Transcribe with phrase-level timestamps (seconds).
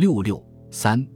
[0.00, 1.06] 六六三，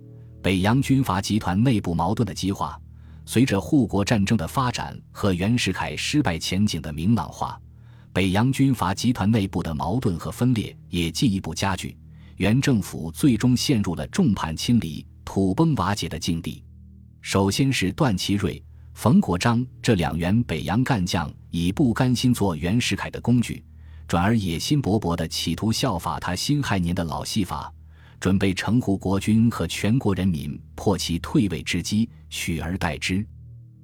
[0.43, 2.79] 北洋军阀集团内部矛盾的激化，
[3.25, 7.59] 随着护国战争的发展和袁世凯失败前景的明朗化，
[8.13, 11.97] 北洋军阀集团内部的矛盾和分裂也进一步加剧。
[12.37, 16.63] 袁政府最终陷入了众叛亲离、土崩瓦解的境地。
[17.23, 18.63] 首先是段祺瑞、
[18.93, 23.65] 冯国璋这两员北洋干将，已不甘心做袁世凯的工具，
[24.07, 27.73] 转而野心勃勃地企图效法他辛亥年的老戏法。
[28.21, 33.27] 准备城护国军和全国人民，破其退位之机，取而代之。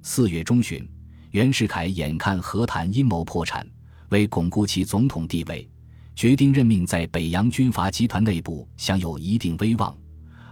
[0.01, 0.87] 四月中旬，
[1.31, 3.67] 袁世凯眼看和谈阴谋破产，
[4.09, 5.69] 为巩固其总统地位，
[6.15, 9.95] 决定任命在北洋军阀集团内部享有一定威望，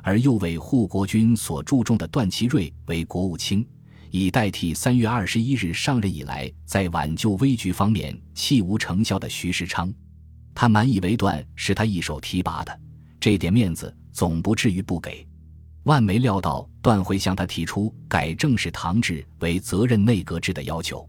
[0.03, 3.67] 而又为护国军所注重的段祺瑞为国务卿，
[4.11, 9.91] 以代替三月二十一日上任以来在挽救危局方面弃无成效的徐世昌。
[10.53, 12.80] 他满以为段是他一手提拔的。
[13.20, 15.28] 这点面子总不至于不给，
[15.84, 21.08] 万没料到段会向他提出改正式堂制为责任内阁制的要求。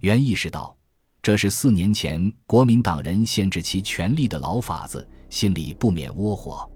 [0.00, 0.76] 原意识到
[1.22, 6.68] 这是四年前国民党人限制其权力的老法子，心里不免窝火。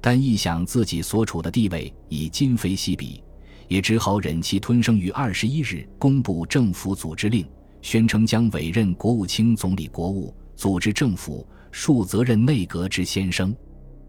[0.00, 3.22] 但一想自己所处的地位已今非昔比，
[3.68, 4.98] 也只好忍气吞声。
[4.98, 7.48] 于二十一日公布政府组织令，
[7.80, 13.56] 宣称将委任国务卿总理国务，组织政府，述责任内阁之先生。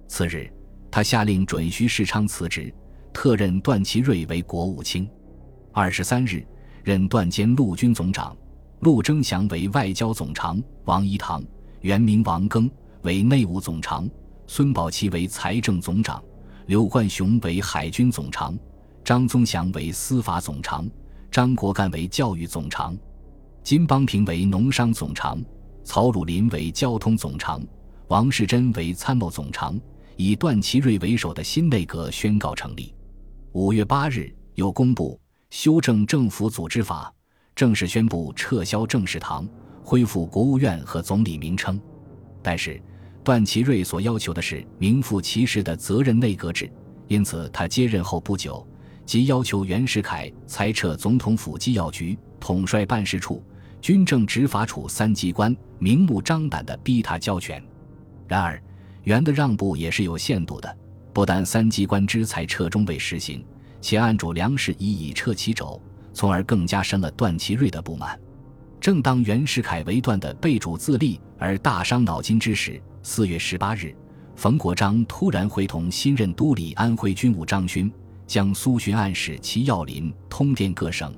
[0.07, 0.49] 次日，
[0.89, 2.73] 他下令准徐世昌辞职，
[3.13, 5.07] 特任段祺瑞为国务卿。
[5.71, 6.45] 二十三日，
[6.83, 8.35] 任段兼陆军总长，
[8.79, 11.43] 陆征祥为外交总长，王一堂
[11.81, 12.69] 原名王庚
[13.03, 14.09] 为内务总长，
[14.47, 16.23] 孙宝琦为财政总长，
[16.65, 18.57] 刘冠雄为海军总长，
[19.03, 20.89] 张宗祥为司法总长，
[21.29, 22.97] 张国干为教育总长，
[23.61, 25.39] 金邦平为农商总长，
[25.83, 27.61] 曹汝霖为交通总长，
[28.07, 29.79] 王世贞为参谋总长。
[30.17, 32.91] 以段祺瑞为首的新内阁宣告成立。
[33.51, 35.19] 五月八日，又公布
[35.51, 37.13] 修正政府组织法，
[37.55, 39.47] 正式宣布撤销政事堂，
[39.83, 41.79] 恢复国务院和总理名称。
[42.41, 42.81] 但是，
[43.23, 46.67] 段祺瑞所要求的是名副其实的责任内阁制，
[47.07, 48.67] 因此他接任后不久，
[49.05, 53.43] 即要求袁世凯裁撤总统府机要局、统帅办事处、
[53.79, 57.63] 军政执法处三机关，明目张胆地逼他交权。
[58.27, 58.59] 然而，
[59.07, 60.77] 袁的让步也是有限度的，
[61.13, 63.41] 不但三机关之才撤中未实行，
[63.79, 65.81] 且按主粮食已以撤其肘，
[66.11, 68.19] 从而更加深了段祺瑞的不满。
[68.81, 73.95] 正当袁世凯为段的背主自立而大伤脑筋之时，四月十八日，
[74.35, 77.89] 冯国璋突然会同新任都理安徽军务张勋、
[78.25, 81.15] 将苏巡案使齐耀林通电各省，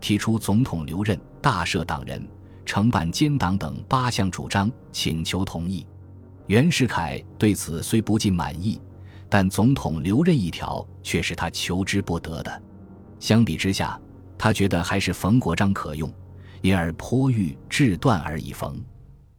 [0.00, 2.24] 提出总统留任、大赦党人、
[2.64, 5.84] 惩办奸党等八项主张，请求同意。
[6.46, 8.80] 袁世凯对此虽不尽满意，
[9.28, 12.62] 但总统留任一条却是他求之不得的。
[13.20, 13.98] 相比之下，
[14.36, 16.12] 他觉得还是冯国璋可用，
[16.60, 18.82] 因而颇欲置断而以冯。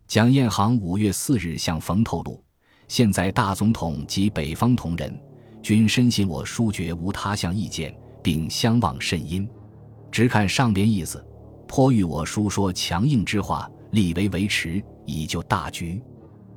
[0.07, 2.41] 蒋彦航五月四日向冯透露
[2.87, 5.13] ：“现在大总统及北方同仁
[5.61, 9.47] 均深信我书决无他项意见，并相望甚殷。
[10.11, 11.25] 只看上边意思，
[11.67, 16.01] 颇欲我书说强硬之话，力为维持，以救大局。”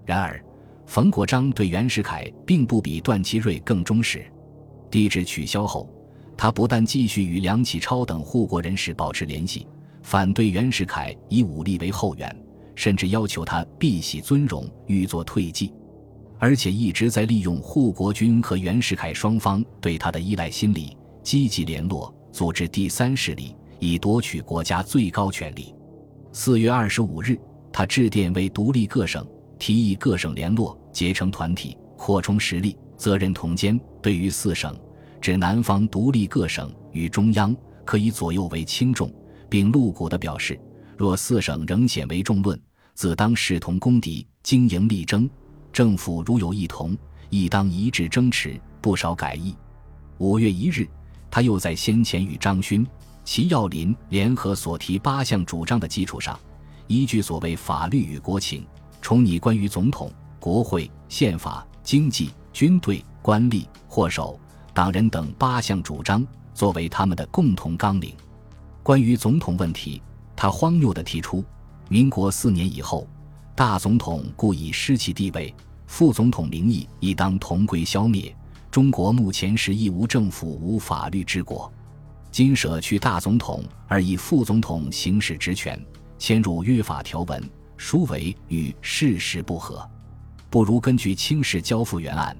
[0.06, 0.40] 然而，
[0.86, 4.24] 冯国璋对袁世凯并不比段祺瑞更忠实。
[4.88, 5.90] 帝制取消后，
[6.36, 9.66] 他不但继续与梁启超等护国人士保持联系，
[10.02, 12.34] 反对袁世凯以武力为后援，
[12.76, 15.72] 甚至要求他避洗尊容，欲作退继，
[16.38, 25.74] 而且一直在利用护国军和袁世凯双方对他的依赖心理，积极联络，组织第三势力，以夺取国家最高权力。
[26.30, 27.36] 四月二十五日，
[27.72, 29.26] 他致电为独立各省。
[29.58, 33.78] 提议各省联络结成团体，扩充实力，责任统监。
[34.02, 34.78] 对于四省，
[35.20, 39.12] 指南方独立各省与中央可以左右为轻重，
[39.48, 40.60] 并露骨地表示：
[40.96, 42.60] 若四省仍显为重论，
[42.94, 45.28] 自当视同公敌，经营力争。
[45.72, 46.96] 政府如有异同，
[47.28, 49.54] 亦当一致争持，不少改易。
[50.18, 50.88] 五月一日，
[51.30, 52.86] 他又在先前与张勋、
[53.24, 56.38] 齐耀林联合所提八项主张的基础上，
[56.86, 58.64] 依据所谓法律与国情。
[59.06, 60.10] 重拟关于总统、
[60.40, 64.36] 国会、宪法、经济、军队、官吏、祸首、
[64.74, 68.12] 党人等八项主张，作为他们的共同纲领。
[68.82, 70.02] 关于总统问题，
[70.34, 71.44] 他荒谬地提出：
[71.88, 73.06] 民国四年以后，
[73.54, 75.54] 大总统故已失其地位，
[75.86, 78.34] 副总统名义亦当同归消灭。
[78.72, 81.72] 中国目前是一无政府、无法律之国。
[82.32, 85.80] 今舍去大总统，而以副总统行使职权，
[86.18, 87.40] 迁入约法条文。
[87.76, 89.88] 殊为与事实不合，
[90.50, 92.36] 不如根据清室交付原案，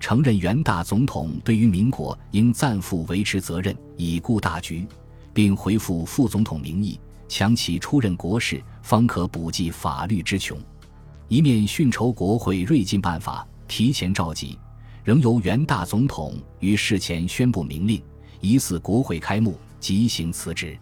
[0.00, 4.86] 承认元大总统对于民国应暂负维持责任，以顾大局，
[5.32, 6.98] 并回复副总统名义，
[7.28, 10.58] 强其出任国事，方可补济法律之穷。
[11.28, 14.58] 一面训筹国会锐进办法，提前召集，
[15.04, 18.02] 仍由元大总统于事前宣布明令，
[18.40, 20.78] 疑似国会开幕即行辞职，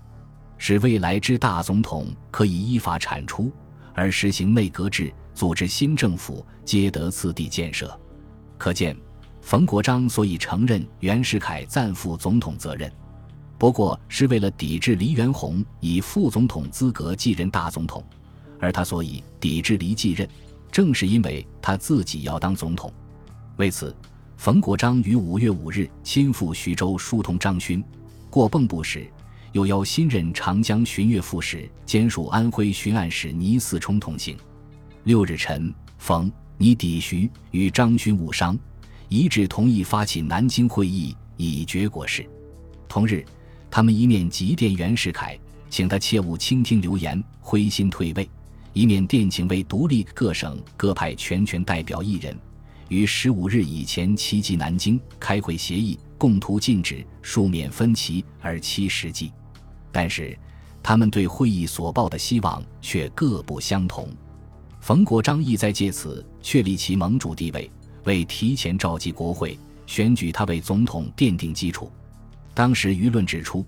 [0.56, 3.50] 使未来之大总统可以依法铲除，
[3.96, 7.98] 而实行内阁制，组织新政府，皆得次第建设。
[8.58, 8.94] 可见，
[9.40, 12.92] 冯国璋所以承认袁世凯暂负总统责任，
[13.58, 18.04] 不过是为了抵制黎元洪以副总统资格继任大总统，
[18.60, 20.28] 而他所以抵制黎继任，
[20.70, 22.92] 正是因为他自己要当总统。
[23.56, 23.96] 为此，
[24.36, 27.82] 冯国璋于五月五日亲赴徐州疏通张勋，
[28.28, 29.10] 过蚌埠时，
[29.52, 34.36] 又邀新任长江巡阅副使兼署安徽巡按使倪嗣冲同行。
[35.04, 36.30] 六日晨，冯。
[36.58, 38.58] 拟抵徐与张勋误商，
[39.10, 42.26] 一致同意发起南京会议以决国事。
[42.88, 43.22] 同日，
[43.70, 45.38] 他们一面急电袁世凯，
[45.68, 48.26] 请他切勿倾听流言，灰心退位；
[48.72, 52.34] 一面电请为独立各省各派全权代表一人，
[52.88, 59.32] 于十五日以前齐集南京开会协议，共图禁止庶免分歧而期实际。
[59.92, 60.38] 但是，
[60.82, 64.08] 他们对会议所抱的希望却各不相同。
[64.80, 67.70] 冯国璋意在借此确立其盟主地位，
[68.04, 71.90] 为提前召集国会选举他为总统奠定基础。
[72.54, 73.64] 当时舆论指出，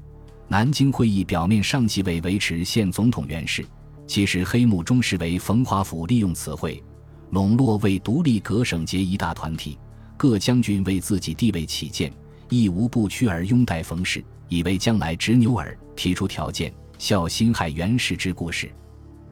[0.47, 3.67] 南京会议表面上即为维持现总统原氏，
[4.07, 6.83] 其实黑幕中实为冯华府利用此会
[7.31, 9.77] 笼络为独立各省结一大团体，
[10.17, 12.13] 各将军为自己地位起见，
[12.49, 18.71] 亦无不屈而拥戴冯氏，以为将来执牛耳，提出条件，效辛亥袁氏之故事。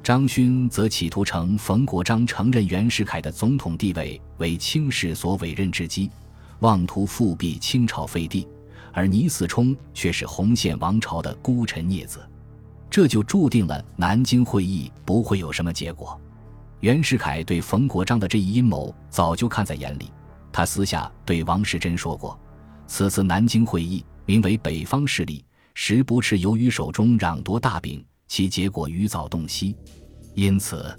[0.02, 6.10] 张勋则企图乘冯国璋承认袁世凯的总统地位为清室所委任之机，
[6.60, 8.46] 妄图复辟清朝废帝；
[8.92, 12.20] 而倪嗣冲却是洪宪王朝的孤臣孽子，
[12.88, 16.20] 这就注定了南京会议不会有什么结果。
[16.80, 20.12] 袁世凯对冯国璋的这一阴谋早就看在眼里，
[20.52, 22.38] 他私下对王士贞说过
[22.86, 25.44] ：“此次南京会议名为北方势力，
[25.74, 29.76] 实不是由于手中攘夺大柄。”其结果余早洞悉，
[30.34, 30.92] 因此，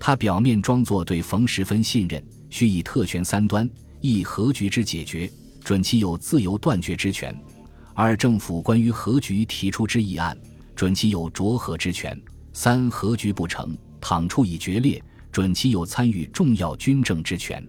[0.00, 3.68] 他表面装作对冯十分信任，需以特权三端：
[4.00, 5.30] 一和局之解决，
[5.62, 7.34] 准其有自由断绝之权；
[7.92, 10.34] 二政府关于和局提出之议案，
[10.74, 12.16] 准其有酌和之权；
[12.54, 17.62] 三和局不成，倘处以决裂，准其有参与重要军政之权。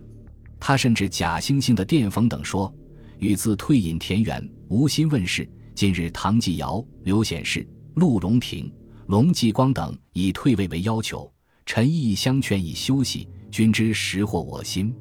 [0.57, 2.73] 他甚至假惺惺的电冯等说
[3.19, 5.49] ：“与自退隐田园，无心问世。
[5.73, 8.71] 近日唐继尧、刘显世、陆荣廷。”
[9.07, 11.31] 龙继光等以退位为要求，
[11.63, 14.91] 陈毅相劝以休息，君知实惑我心。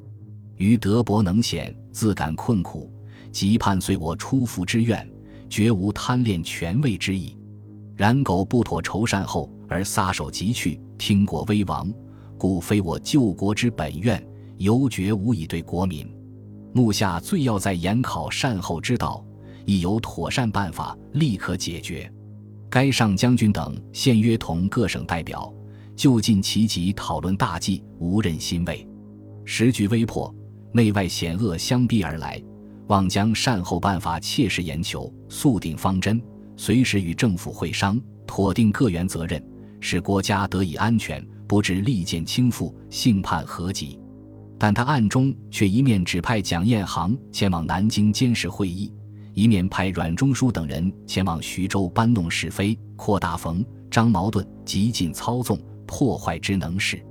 [0.57, 2.93] 余德薄能显，自感困苦，
[3.31, 5.11] 即盼随我出伏之愿，
[5.49, 7.35] 绝无贪恋权位之意。
[7.95, 11.91] 然苟不妥筹善后而撒手即去，听国危亡，
[12.37, 14.23] 故非我救国之本愿，
[14.59, 16.07] 犹绝无以对国民。
[16.75, 19.23] 目下最要在严考善后之道，
[19.63, 22.11] 亦有妥善办法，立刻解决。
[22.69, 25.49] 该上将军等现约同各省代表，
[25.95, 28.85] 就近齐集讨论大计，无人欣慰。
[29.45, 30.35] 时局危迫，
[30.73, 32.43] 内外险恶相逼而来，
[32.87, 36.21] 望将善后办法切实研求，速定方针，
[36.57, 39.41] 随时与政府会商，妥定各员责任，
[39.79, 43.97] 使国家得以安全，不致利剑倾覆，幸盼和己。
[44.57, 48.91] 但他暗中却一面指派蒋彦航前往南京监视会议。
[49.33, 57.05] 一面派阮中书等人前往徐州搬弄是非，扩大冯张矛盾，极尽操纵破坏之能事。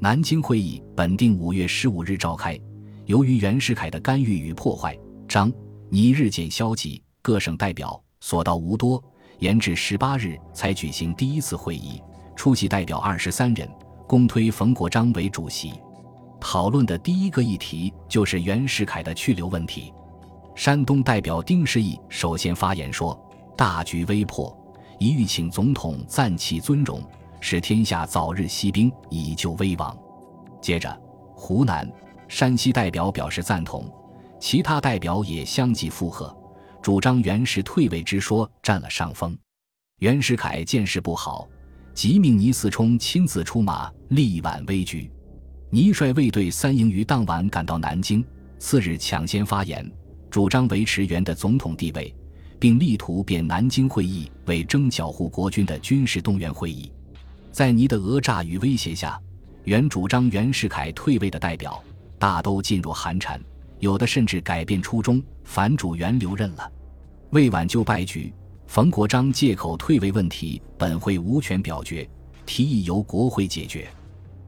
[0.00, 2.58] 南京会议本定五月十五日召开，
[3.06, 5.52] 由于袁世凯的干预与破坏，张
[5.90, 9.00] 倪日渐消极，各省代表所到无多，
[9.38, 12.02] 延至十八日才举行第一次会议，
[12.34, 13.68] 出席代表二十三人，
[14.08, 15.72] 公推冯国璋为主席。
[16.40, 19.92] 讨论的第一个议题就是袁世凯的去留问题。
[20.56, 23.18] 山东代表丁世义首先发言说
[23.56, 24.54] ：“大局危迫，
[24.98, 27.02] 一欲请总统暂弃尊荣，
[27.40, 29.96] 使天下早日息兵，以救危亡。”
[30.60, 31.00] 接着，
[31.34, 31.90] 湖南、
[32.28, 33.90] 山西代表表示赞同，
[34.40, 36.36] 其他代表也相继附和，
[36.82, 39.36] 主张袁氏退位之说占了上风。
[40.00, 41.48] 袁世凯见势不好，
[41.94, 45.10] 即命倪嗣冲亲自出马，力挽危局。
[45.72, 48.24] 倪率卫队三营于当晚赶到南京，
[48.58, 49.88] 次日抢先发言。
[50.28, 52.12] 主张维持原的总统地位，
[52.58, 56.90] 并力图变南京会议为征剿护国军的军事动员会议。
[57.52, 59.20] 在倪的讹诈与威胁下，
[59.62, 61.80] 原主张袁世凯退位的代表
[62.18, 63.40] 大都噤若寒蝉，
[63.78, 66.68] 有的甚至改变初衷，反主袁留任了。
[67.30, 68.32] 为挽救败局，
[68.66, 72.08] 冯国璋借口退位问题本会无权表决，
[72.44, 73.88] 提议由国会解决。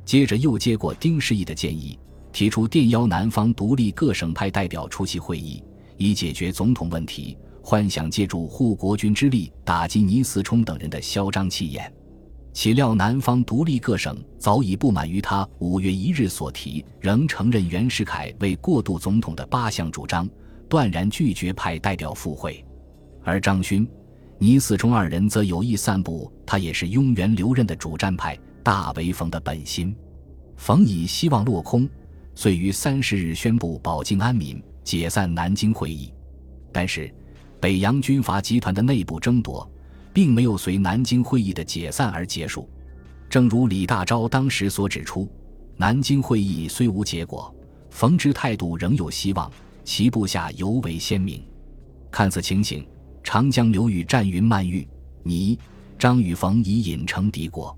[0.04, 1.98] 接着又接过丁世义的建议，
[2.32, 5.62] 提出电邀南方独立各省派代表出席会议，
[5.96, 11.92] 以解决总统问题，幻想借助护国军之力打击倪嗣冲等人的嚣张气焰。
[12.52, 20.28] 岂料南方独立各省早已不满于他五月一日所提仍承认袁世凯为过渡总统的八项主张，
[20.68, 22.62] 断然拒绝派代表赴会。
[23.24, 23.88] 而张勋、
[24.38, 29.94] 倪嗣冲二人则有意散布他也是拥袁留任的主战派，大为冯的本心。
[30.56, 31.88] 冯以希望落空，
[32.34, 36.12] 遂于三十日宣布保境安民，解散南京会议。
[36.72, 37.12] 但是，
[37.60, 39.68] 北洋军阀集团的内部争夺。
[40.12, 42.68] 并没有随南京会议的解散而结束。
[43.28, 45.26] 正如李大钊当时所指出，
[45.76, 47.54] 南京会议虽无结果，
[47.90, 49.50] 冯之态度仍有希望，
[49.84, 51.42] 其部下尤为鲜明。
[52.10, 52.86] 看此情形，
[53.22, 54.86] 长江流域战云漫玉，
[55.22, 55.58] 倪、
[55.98, 57.76] 张与冯已引成敌国。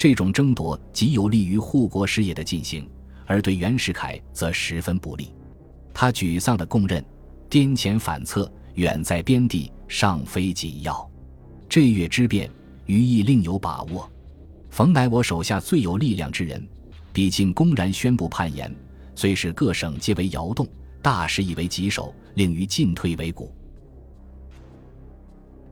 [0.00, 2.88] 这种争夺极有利于护国事业的进行，
[3.26, 5.34] 而对袁世凯则十分不利。
[5.92, 7.04] 他沮丧地供认
[7.50, 11.06] ：“滇黔反侧，远在边地，尚非紧要。”
[11.68, 12.50] 这月之变，
[12.86, 14.10] 余亦另有把握。
[14.70, 16.66] 冯乃我手下最有力量之人，
[17.12, 18.74] 毕竟公然宣布叛言，
[19.14, 20.66] 虽使各省皆为摇动，
[21.02, 23.54] 大势亦为棘手，令于进退维谷。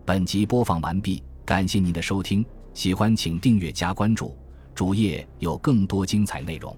[0.05, 2.45] 本集播放完毕，感谢您的收听，
[2.79, 4.37] 喜欢请订阅加关注，
[4.73, 6.73] 主页有更多精彩内容。